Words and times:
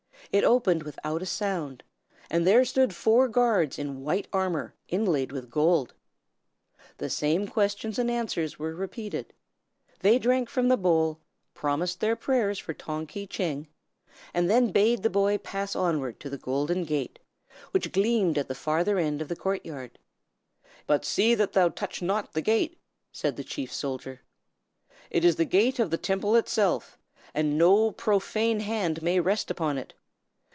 It 0.31 0.45
opened 0.45 0.83
without 0.83 1.21
a 1.21 1.25
sound, 1.25 1.83
and 2.29 2.47
there 2.47 2.63
stood 2.63 2.95
four 2.95 3.27
guards 3.27 3.77
in 3.77 3.99
white 4.01 4.29
armor 4.31 4.73
inlaid 4.87 5.33
with 5.33 5.49
gold. 5.51 5.93
The 6.99 7.09
same 7.09 7.49
questions 7.49 7.99
and 7.99 8.09
answers 8.09 8.57
were 8.57 8.73
repeated. 8.73 9.33
They 9.99 10.17
drank 10.17 10.49
from 10.49 10.69
the 10.69 10.77
bowl, 10.77 11.19
promised 11.53 11.99
their 11.99 12.15
prayers 12.15 12.59
for 12.59 12.73
Tong 12.73 13.07
Ki 13.07 13.27
Tcheng, 13.27 13.67
and 14.33 14.49
then 14.49 14.71
bade 14.71 15.03
the 15.03 15.09
boy 15.09 15.37
pass 15.37 15.75
onward 15.75 16.17
to 16.21 16.29
the 16.29 16.37
golden 16.37 16.85
gate, 16.85 17.19
which 17.71 17.91
gleamed 17.91 18.37
at 18.37 18.47
the 18.47 18.55
farther 18.55 18.97
end 18.97 19.21
of 19.21 19.27
the 19.27 19.35
court 19.35 19.65
yard. 19.65 19.99
"But 20.87 21.03
see 21.03 21.35
that 21.35 21.51
thou 21.51 21.67
touch 21.67 22.01
not 22.01 22.31
the 22.31 22.41
gate!" 22.41 22.77
said 23.11 23.35
the 23.35 23.43
chief 23.43 23.73
soldier. 23.73 24.21
"It 25.09 25.25
is 25.25 25.35
the 25.35 25.43
gate 25.43 25.77
of 25.77 25.89
the 25.91 25.97
Temple 25.97 26.37
itself, 26.37 26.97
and 27.33 27.57
no 27.57 27.91
profane 27.91 28.61
hand 28.61 29.01
may 29.01 29.19
rest 29.19 29.51
upon 29.51 29.77
it. 29.77 29.93